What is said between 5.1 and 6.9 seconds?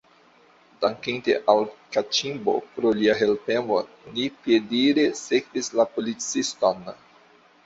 sekvis la policiston.